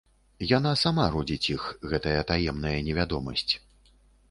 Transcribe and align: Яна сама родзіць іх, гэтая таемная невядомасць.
Яна 0.57 0.71
сама 0.83 1.05
родзіць 1.15 1.51
іх, 1.57 1.67
гэтая 1.93 2.19
таемная 2.33 2.75
невядомасць. 2.91 3.49